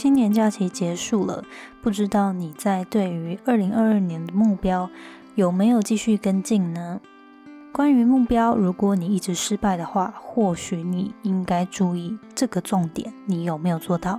[0.00, 1.44] 新年假期结束了，
[1.82, 4.88] 不知道你在对于二零二二年的目标
[5.34, 6.98] 有没有继续跟进呢？
[7.70, 14.18] 关于目标，如果你一直失败的话，或许你应该注意这个重点，你有没有做到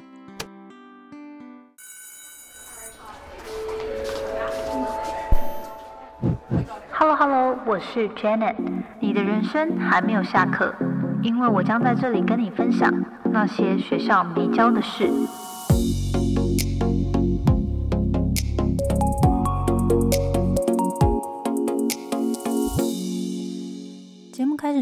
[6.91, 8.55] ？Hello Hello，我是 Janet，
[8.99, 10.75] 你的人生还没有下课，
[11.23, 12.93] 因为我将在这里跟你分享
[13.31, 15.09] 那些学校没教的事。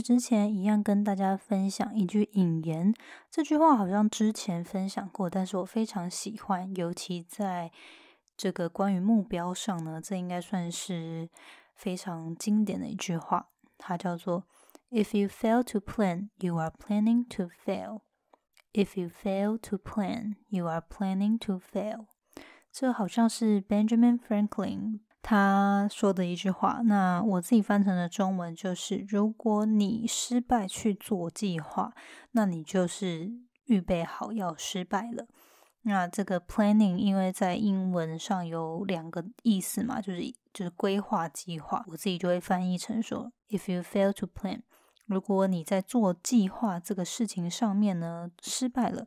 [0.10, 2.92] 之前，一样跟大家分享一句引言。
[3.30, 7.72] 这句话好像之前分享过，但是我非常喜欢，尤其在
[8.36, 11.30] 这个关于目标上呢，这应该算是
[11.76, 13.50] 非常经典的一句话。
[13.78, 14.46] 它叫做
[14.90, 18.02] “If you fail to plan, you are planning to fail.
[18.74, 22.08] If you fail to plan, you are planning to fail.”
[22.72, 25.02] 这好像是 Benjamin Franklin。
[25.22, 31.94] 他说的一句话，那我自己翻成的中文就是：如果你失败去做计划，
[32.32, 33.32] 那你就是
[33.66, 35.28] 预备好要失败了。
[35.84, 40.22] 那这个 planning 因为在英文上有两个意思嘛，就是
[40.54, 44.62] 就是规划计划，我自己就会翻译成说：if you fail to plan，
[45.06, 49.06] 如果你在做计划这个事情上面呢失败了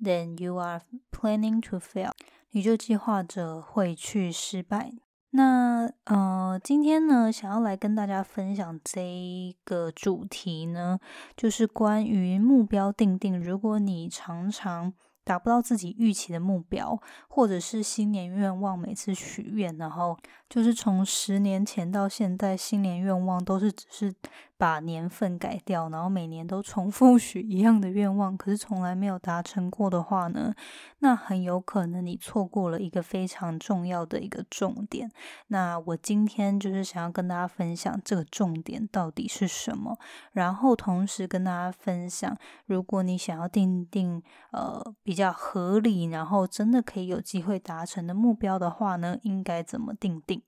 [0.00, 2.12] ，then you are planning to fail，
[2.50, 4.92] 你就计划着会去失败。
[5.36, 11.00] 那呃，今天呢，想要来跟大家分享这个主题呢，
[11.36, 13.36] 就是关于目标定定。
[13.40, 20.16] 如果你常常达不到自己预期的目标，或者是新年愿望，每次许愿，然后
[20.48, 24.14] 就是从十年前到现在，新年愿望都是只是。
[24.56, 30.54] 把年份改掉，然后每年都重复许一样的愿望，可是从来没有达成过的话呢？
[31.00, 35.10] 那很有可能你错过了一个非常重要的一个重点。
[35.48, 39.98] 那我今天就是想要跟大家分享这个重点到底是什么，
[40.32, 42.36] 然后同时跟大家分享，
[42.66, 44.22] 如果你想要定定
[44.52, 50.40] 呃比较合理，然后真的可以有机会达成的目标的话呢，应该怎么定定？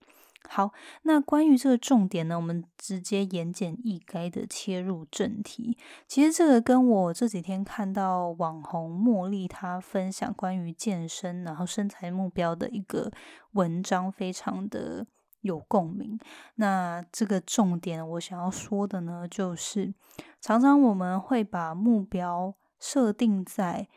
[0.48, 5.76] 好，那关于这个重点呢，我们直接言简意赅的切入正题。
[6.06, 13.10] 其实这个跟我这几天看到网红茉莉她分享关于健身然后身材目标的一个
[13.52, 15.06] 文章，非常的
[15.40, 16.18] 有共鸣。
[16.54, 19.92] 那这个重点我想要说的呢，就是
[20.40, 23.88] 常常我们会把目标设定在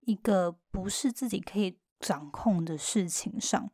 [0.00, 3.70] 一个不是自己可以掌控的事情上。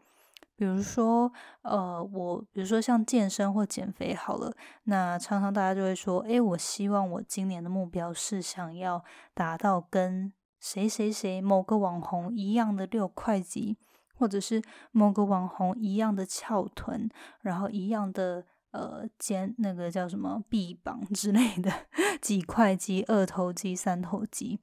[0.57, 1.33] 比如说，
[1.63, 4.55] 呃，我比如说像健身或减肥好了，
[4.85, 9.05] 那常常大家就会说，诶，我希望我今年的目标是想要
[9.35, 13.77] 达到跟谁谁谁某个网红一样的六块肌，
[14.17, 14.63] 或者是
[14.93, 17.11] 某个网红一样的翘臀，
[17.41, 21.73] 然后一样的呃肩那个叫什么臂膀之类的
[22.23, 24.61] 几块肌，二头肌、三头肌，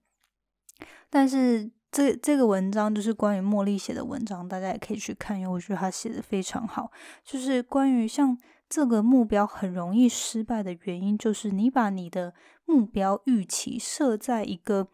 [1.10, 1.72] 但是。
[1.92, 6.90] 这这个文章就是关于茉莉写的文章，大家也可以去看，因为我觉得她写的非常好。
[7.24, 8.38] 就是关于像
[8.70, 12.34] 这个目标很容易失败的原因，就是你把你的
[12.66, 14.88] 目标预期设在一个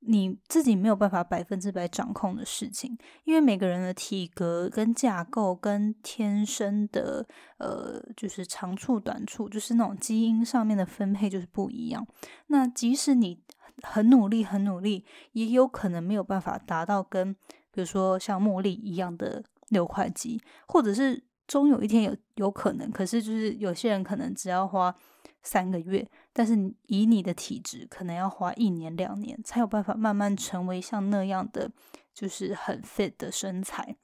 [0.00, 2.98] 你自己没有办法百分之百掌控的事情。
[3.24, 12.06] 因为每个人的体格跟架构跟天生的呃，就是长处短处，就是那种基因上面的分配就是不一样。
[12.48, 13.42] 那即使你
[13.82, 17.32] 很努力，很努力，也有可能没有办法达到跟
[17.70, 22.90] 比如说像茉莉一样的六块肌，或者是终有一天有有可能。
[22.90, 24.94] 可是就是有些人可能只要花
[25.42, 26.54] 三个月，但是
[26.86, 31.70] 以你的体质，可能要花一年两年才有办法慢慢成为像那样的
[32.14, 33.96] 就是很 fit 的身材。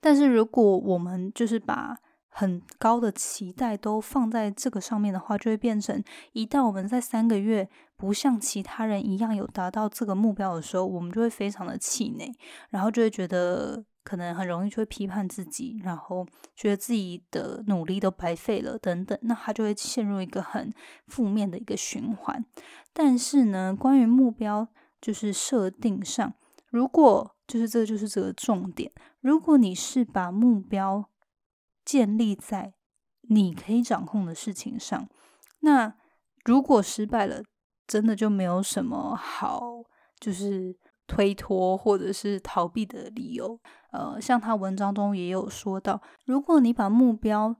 [0.00, 1.98] 但是如果我们就是把
[2.28, 6.02] 很高的期待都放在这个上面的话，就会变成
[6.32, 7.68] 一旦我们在三个月
[8.00, 12.34] 不像其他人一样有达到这个目标的时候，我们就会非常的气馁，
[12.70, 16.26] 然后就会觉得可能很容易就会批判自己，然后
[16.56, 20.72] 觉得自己的努力都白费了等等，那他就会陷入一个很
[21.08, 22.42] 负面的一个循环。
[22.94, 24.66] 但是呢，关于目标
[24.98, 26.32] 就是设定上，
[26.68, 31.10] 如果就是这就是这个重点，如果你是把目标
[31.84, 32.72] 建立在
[33.28, 35.06] 你可以掌控的事情上，
[35.60, 35.94] 那
[36.46, 37.42] 如果失败了，
[37.90, 39.82] 真的就没有什么好
[40.20, 40.78] 就是
[41.08, 43.58] 推脱或者是逃避的理由。
[43.90, 47.56] 呃，像他文章中也有说到，如果你把目标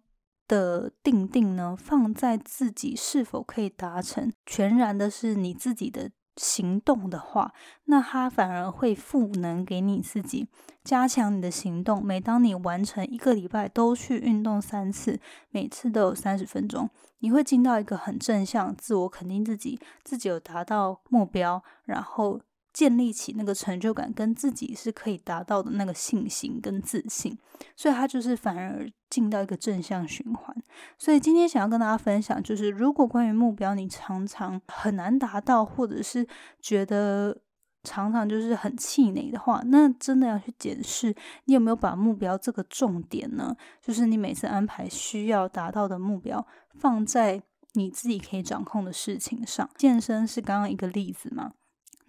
[0.46, 7.52] 的定定呢放在自己是否可以达成，全然的是你自己的行动的话，
[7.84, 10.48] 那他反而会赋能给你自己，
[10.82, 12.02] 加强你的行动。
[12.02, 15.20] 每当你完成一个礼拜都去运动三次，
[15.50, 16.88] 每次都有三十分钟，
[17.18, 22.40] 你会进到一个很正向、自我肯定自己，自己有达到目标，然后。
[22.80, 27.36] 建立起那个成就感，跟自己是可以达到的那个信心跟自信，
[27.76, 30.56] 所以他就是反而进到一个正向循环。
[30.96, 36.26] 所以今天想要跟大家分享，就是如果关于目标你常常很难达到，或者是
[36.58, 37.36] 觉得
[37.82, 43.54] 常常就是很气馁的话，那真的要去检视你有没有把目标这个重点呢？
[43.82, 46.46] 就是你每次安排需要达到的目标
[46.78, 47.42] 放在
[47.74, 49.68] 你自己可以掌控的事情上。
[49.76, 51.52] 健身是刚刚一个例子嘛？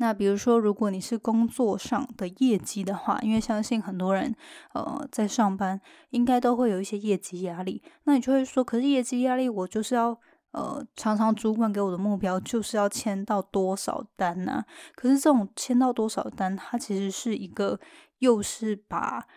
[0.01, 4.35] 那比如说，如果你是工作上的业绩的话，因为相信很多人，
[4.73, 7.83] 呃，在上班应该都会有一些业绩压力。
[8.05, 10.19] 那你就会说，可是业绩压力，我就是要，
[10.53, 14.65] 呃，常常主管给我的目标就是要签到多少单呢？
[14.95, 17.79] 可是这种签到多少单，它其实是一个，
[18.17, 19.27] 又是把，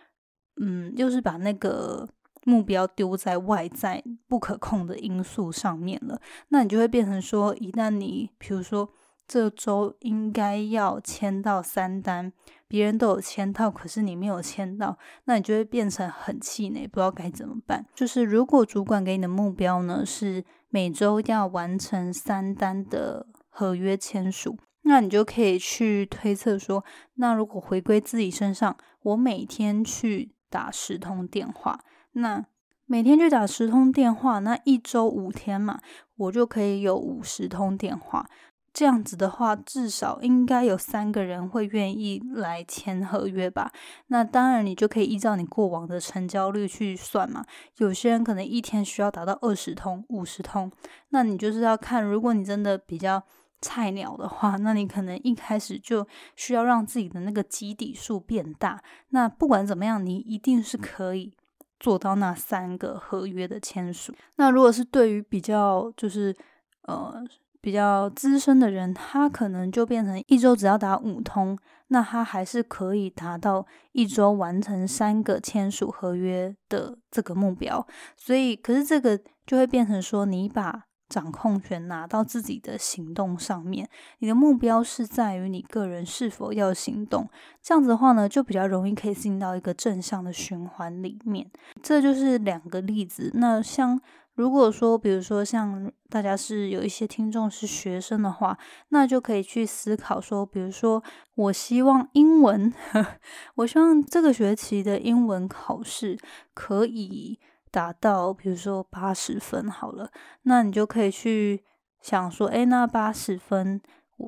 [0.59, 2.09] 嗯，又是把那个
[2.43, 6.19] 目标丢在外在不可控的因素上面了。
[6.47, 8.89] 那你就会变成说，一旦你，比如说。
[9.27, 12.31] 这周应该要签到三单，
[12.67, 17.85] 别人都有签到，可是你没有签到，那你就会变成很气馁，不知道该怎么办。
[17.95, 26.83] 就是如果主管给你的目标呢是每周要完成三单的合约签署，那你就可以去推测说，
[27.15, 31.79] 那如果回归自己身上，我每天去打十通电话，
[32.11, 32.45] 那
[32.85, 35.79] 每天去打十通电话，那一周五天嘛，
[36.17, 38.29] 我就可以有五十通电话。
[38.75, 43.71] 这样子的话，至少应该有三个人会愿意来签合约吧？
[44.07, 47.45] 那当然，你就可以依照你过往的成交率去算嘛。
[47.77, 50.69] 有些人可能一天需要达到二十通、五十通，
[51.11, 53.23] 那你就是要看，如果你真的比较
[53.61, 56.05] 菜鸟的话，那你可能一开始就
[56.35, 58.83] 需要让自己的那个基底数变大。
[59.11, 61.33] 那不管怎么样，你一定是可以
[61.79, 64.13] 做到那三个合约的签署。
[64.35, 66.35] 那如果是对于比较就是
[66.81, 67.23] 呃。
[67.65, 71.57] 比较资深的人，他可能就变成一周只要打五通，
[71.87, 77.83] 那他还是可以达到一周完成三个签署合约的这个目标。
[78.15, 87.29] 所以，可是这个就会变成说，你把掌控权拿到自己的行动上面，你的目标是在于你个人是否要行动。
[87.61, 91.49] 这样子的话呢，就比较容易可以进到一个正向的循环里面。
[91.81, 93.31] 这就是两个例子。
[93.35, 94.01] 那像。
[94.35, 98.57] 如果说，比如说像大家是有一些听众是学生的话，
[98.89, 101.01] 那就可以去思考说，比如说
[101.35, 102.73] 我希望英文，
[103.55, 106.19] 我希望这个学期的英文考试
[106.53, 107.39] 可以
[107.75, 110.09] 达到，比如说八十分好了，
[110.43, 111.63] 那你就可以去
[111.99, 113.81] 想说，哎，那八十分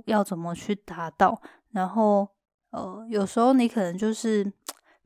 [0.06, 1.42] 要怎么去达到？
[1.72, 2.28] 然后，
[2.72, 4.52] 呃，有时候你可能就是。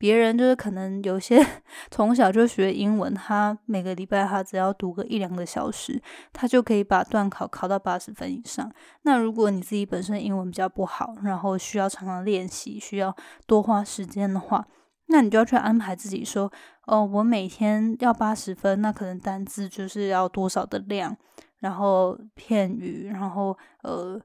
[0.02, 1.38] 别人就是可能有些
[1.92, 6.02] 从小就学英文，他每个礼拜他只要读个一两个小时，
[6.34, 8.68] 他就可以把段考考到八十分以上。
[9.04, 13.16] 那如果你自己本身英文比较不好，然后需要常常练习，需要
[13.46, 14.66] 多花时间的话，
[15.12, 16.52] 那你就要去安排自己说，
[16.88, 21.16] 哦，我每天要八十分，那可能单字就是要多少的量，
[21.60, 24.20] 然后片语，然后呃。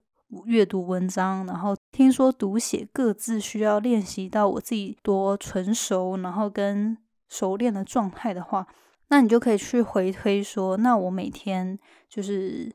[0.45, 8.67] 阅读文章，然后听说读写各自需要练习到我自己多纯熟，然后跟熟练的状态的话，
[9.09, 11.79] 那你就可以去回推说，那我每天
[12.09, 12.75] 就是，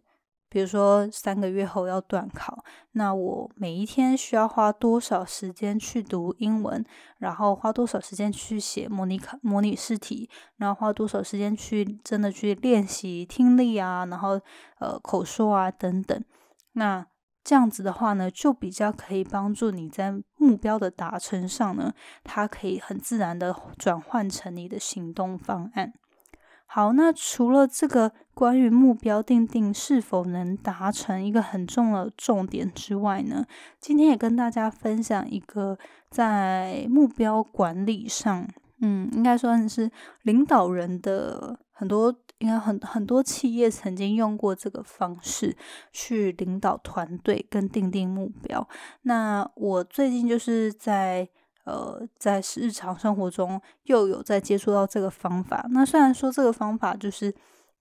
[0.52, 6.86] 比如说三个月后要断考，那我每一天需要花多少时间去读英文，
[7.18, 14.40] 然后花多少时间去写模拟考、模拟试题，然后花多少时间去真的去练习听力啊，然后
[14.80, 16.24] 呃口说啊等等，
[16.74, 17.08] 那。
[17.44, 21.92] 这样子的话呢，就比较可以帮助你在目标的达成上呢，
[22.24, 25.92] 它可以很自然的转换成你的行动方案。
[26.74, 33.46] 好，那除了这个关于目标定定是否能达成一个很重要的重点之外呢，
[33.82, 35.78] 今天也跟大家分享一个
[36.10, 38.48] 在目标管理上，
[38.80, 42.16] 嗯，应该算是领导人的很多。
[42.42, 45.56] 应该很很多企业曾经用过这个方式
[45.94, 48.68] 去领导团队跟定定目标。
[49.04, 51.30] 那我最近就是在
[51.72, 55.66] 呃在日常生活中又有在接触到这个方法。
[55.70, 57.34] 那虽然说这个方法就是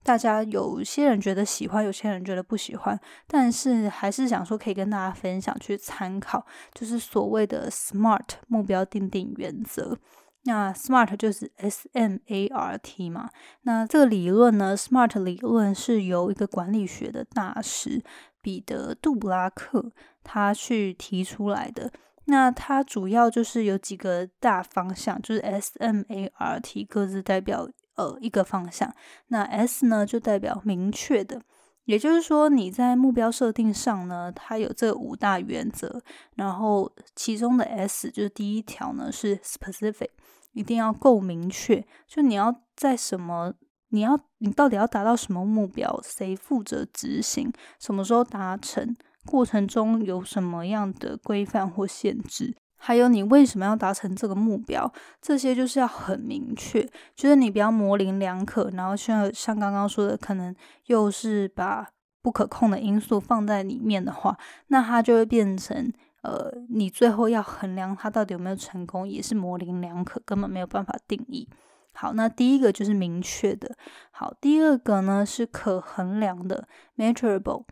[0.03, 9.97] 大家有些人觉得喜欢，有些人觉得不喜欢，但是还是想说可以跟大家分享去参考，就是所谓的 SMART 目标定定原则。
[10.43, 13.29] 那 SMART 就是 S M A R T 嘛？
[13.61, 18.03] 那这个理论呢？SMART 理论是由一个管理学的大师
[18.41, 19.91] 彼得·杜布拉克
[20.23, 21.91] 他去提出来的。
[22.25, 28.93] 那它主要就是有几个大方向，就是 S、M、A、R、T 各自代表呃一个方向。
[29.27, 31.41] 那 S 呢就代表明确的，
[31.85, 36.01] 也就是说你在目标设定上呢，它有这五大原则，
[36.35, 40.09] 然后其中的 S 就是第一条呢是 specific，
[40.53, 43.53] 一定要够明确，就你要在什么。
[43.93, 45.99] 你要，你到底要达到什么目标？
[46.01, 47.51] 谁负责执行？
[47.77, 48.95] 什么时候达成？
[49.25, 52.55] 过程中有什么样的规范或限制？
[52.83, 54.91] 还有你为什么要达成这个目标？
[55.21, 56.81] 这些就是要很明确，
[57.15, 58.71] 就是你不要模棱两可。
[58.73, 60.55] 然后像像刚刚说的，可能
[60.87, 61.87] 又是把
[62.23, 64.35] 不可控的因素放在里面的话，
[64.69, 71.47] 那它就会变成呃，你最后要衡量它到底有没有成功，也是模棱两可，根本没有办法定义。
[71.93, 73.75] 好，那第一个就是明确的。
[74.09, 77.65] 好，第二个呢是可衡量的，measurable。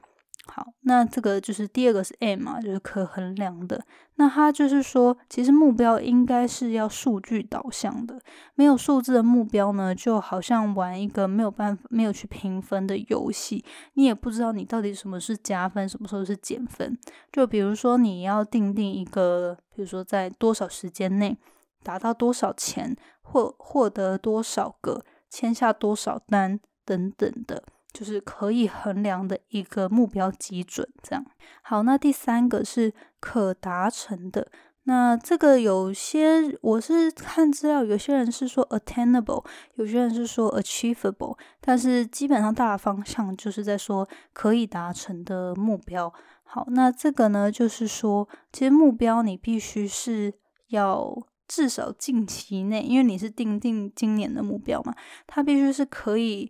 [0.51, 3.81] 好，那这个就是第二个是 M 嘛，就是可衡量的。
[4.15, 8.19] 那它就是说，其实目标应该是要数据导向的。
[8.55, 13.63] 没有数字的目标呢，就好像玩一个没有办法、没有去评分的游戏，
[13.93, 16.97] 你也不知道你到底什么是加分，什么时候是减分。
[17.31, 21.37] 就比如说你要定定一个，比如说在多少时间内
[21.83, 22.97] 达到多少钱。
[23.31, 30.87] 获获得多少个，签下多少单等等的，就是可以衡量的一个目标基准。
[31.01, 31.25] 这样
[31.61, 34.51] 好，那第三个是可达成的。
[34.83, 46.11] 那这个有些我是看资料，有些人是说 attainable，有些人是说 achievable，但是基本上大方向就是在说可以达成的目标。
[46.43, 50.33] 好，那这个呢，就是说其实目标你必须是
[50.69, 51.23] 要。
[51.51, 54.93] 至少近期内，因为你是定定今年的目标嘛，
[55.25, 56.47] 它必须是可以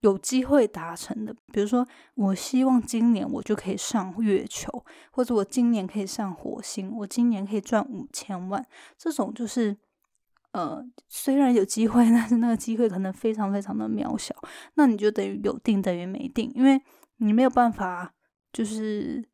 [0.00, 1.34] 有机会达成的。
[1.52, 8.64] 比如说，我希望今年我就可以上月球，或者我今年可以上火星，我今年可以赚五千万。
[8.98, 9.76] 这种就是，
[10.52, 14.34] 呃，虽然有机会， 但是那个机会可能非常非常的渺小。
[14.74, 16.80] 那你就等于有定等于没定，因为
[17.18, 18.12] 你没有办法
[18.52, 19.29] 就是。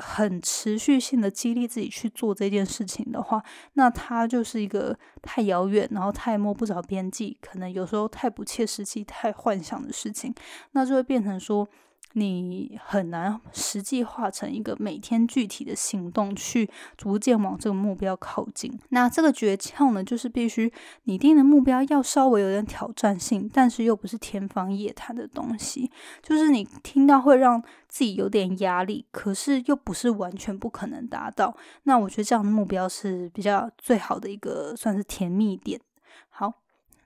[0.00, 3.42] 很持续性的激励自己去做这件事情的话，
[3.74, 10.34] 那它就是一个太遥远，然后太摸不着边际，可能有时候太不切实际、太幻想的事情，
[10.72, 11.68] 那就会变成说。
[12.14, 18.76] 你很难实际化成一个每天具体的行动，去逐渐往这个目标靠近。
[18.88, 20.72] 那这个诀窍呢，就是必须
[21.04, 25.90] 拟定的目标要稍微有点挑战性，但是又不是天方夜谭的东西。
[26.22, 31.56] 就是你听到会让自己有点压力，可是又不是完全不可能达到。
[31.84, 35.80] 那我觉得这样的目标是比较最好的一个，算是甜蜜点。
[36.28, 36.54] 好。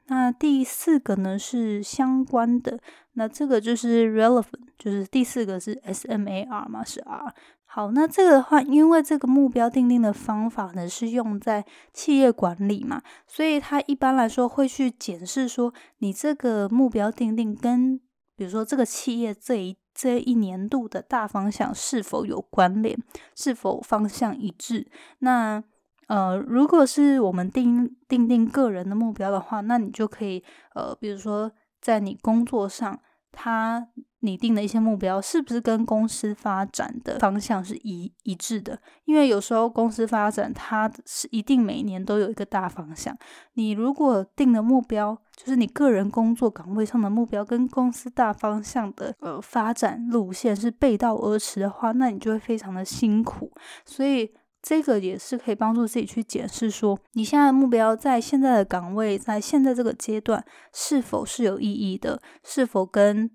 [0.08, 2.78] 那第四个呢是相关的，
[3.14, 7.34] 那这个就是 relevant，就是第四个是 S M A R 嘛，是 R。
[7.66, 17.98] 好，那这个的话，因为这个目标定定的方法呢是用在企业管理嘛，所以它一般来说会去检视说你这个目标定定跟，
[18.36, 22.96] 比如说这个企业这一这一年度的大方向是否有关联，
[23.34, 24.86] 是否方向一致。
[25.18, 25.62] 那
[26.06, 31.50] 呃，如果是我们定定定个人的目标的话，那你就可以呃，比如说
[31.80, 33.00] 在你工作上，
[33.32, 33.88] 他
[34.24, 38.78] 你定的一些目标是不是跟公司发展的方向是一一致的？
[39.04, 43.16] 因为有时候公司发展它是一定每年都有一个大方向，
[43.52, 53.52] 你如果定的目标就是你个人工作岗位上的目标跟公司大方向的呃发展路线是背道而驰的话，那你就会非常的辛苦，
[53.84, 54.32] 所以。
[54.66, 63.30] 这个也是可以帮助自己去检视，说你现在的目标在现在的岗位，在现在这个阶段是否是有意义的，是否跟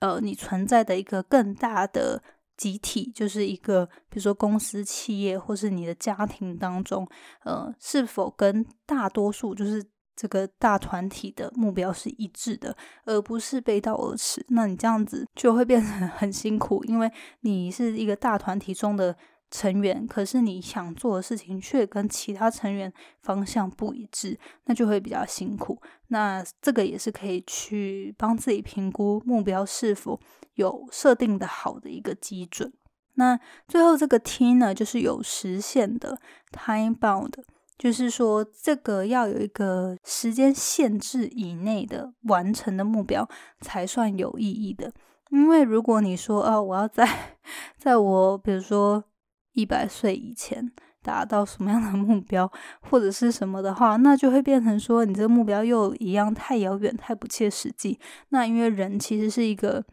[0.00, 2.22] 呃你存在的一个更大的
[2.56, 7.08] 集体，就是一个比如说公司、企业或是你的家庭当中，
[7.44, 9.84] 呃，是否跟大多数就是
[10.14, 14.44] 这个大团体的目标是一致的，而不是背道而驰。
[14.48, 17.10] 那你这样子就会变得很 辛苦，因为
[17.40, 19.16] 你是一个大团体中的。
[19.56, 25.80] 成员，可是你想做的事情却跟其他成员方向不一致，那就会比较辛苦。
[26.08, 30.18] 那这个也是可以去帮自己评估目标是否
[30.54, 32.72] 有设定的好的一个基准。
[33.14, 36.18] 那最后这个 T 呢，就是有实现的
[36.50, 37.34] time bound，
[37.78, 43.28] 就是说这个要有一个时间限制以内的完成的目标
[43.60, 44.92] 才算有意义的。
[45.30, 47.08] 因为如果你说哦，我要在
[47.78, 49.04] 在我比如说。
[49.54, 50.70] 一百岁以前
[51.02, 52.50] 达到什么样的目标，
[52.82, 57.98] 或者是什么的话，那就会变成说你这个目标又一样太遥远、太不切实际。
[58.28, 59.84] 那因为人其实是一个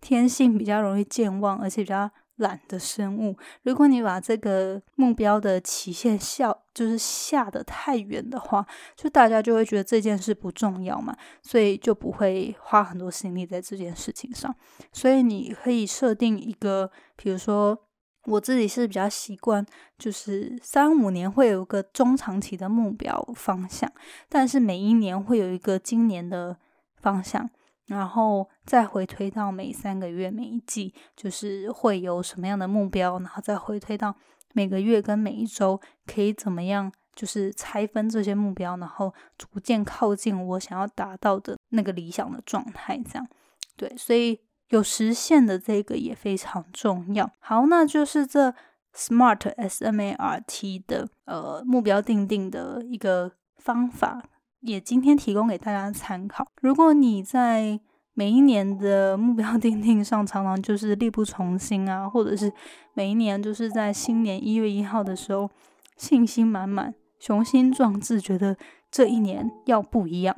[0.00, 3.36] 天性比较容易健忘，而且比较懒的生物。
[3.62, 14.54] 如果你把这个目标的期限下就是下的太远的话，就大家就会觉得这件事不重要嘛，所以就不会花很多心力在这件事情上。
[14.92, 17.78] 所以你可以设定一个，比如说
[18.26, 19.64] 我自己是比较习惯，
[19.98, 23.90] 就是三五年会有一个中长期的目标方向，
[24.28, 26.58] 但是每一年会有一个今年的
[26.96, 27.48] 方向。
[27.86, 34.12] 然后再回推到每三个月、每一季，就是会有什么样的目标，然后再回推到
[34.54, 43.00] 每个月跟每一周，可以怎么样，就是拆分这些目标，然后逐渐靠近我想要达到的那个理想的状态。
[43.08, 43.28] 这样，
[43.76, 47.30] 对，所以有实现的这个也非常重要。
[47.38, 48.54] 好，那就是这
[48.94, 54.22] SMART S M A R T 的呃目标定定的一个方法。
[54.60, 56.48] 也今天提供给大家参考。
[56.60, 57.78] 如果你在
[58.14, 62.52] 每一年的目标 定定上常常就是力不从心啊，或者是
[62.94, 65.48] 每一年就是在新年一月一号的时候
[65.96, 68.56] 信心满满、雄心壮志，觉得
[68.90, 70.34] 这一年要不一样。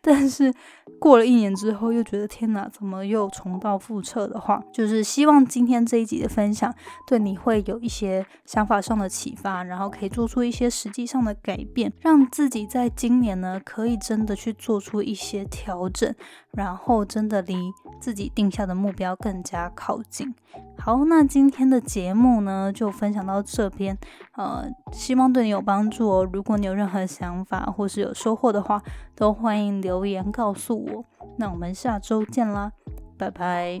[0.00, 0.52] 但是
[0.98, 6.74] 过了一年之后，又觉得天哪，怎么又重蹈覆辙的话，就是希望今天这一集的分享
[7.06, 16.14] 对你会有一些想法上的启发，然后可以做出一些实际上的改变，让自己在今年呢可以真的去做出一些调整，
[16.52, 17.56] 然后真的离
[18.00, 20.34] 自己定下的目标更加靠近。
[20.78, 23.96] 好，那今天的节目呢就分享到这边，
[24.36, 26.28] 呃，希望对你有帮助哦。
[26.32, 28.82] 如果你有任何想法或是有收获的话，
[29.14, 31.04] 都欢迎欢迎留言告诉我。
[31.36, 32.70] 那我们下周见啦，
[33.18, 33.80] 拜拜。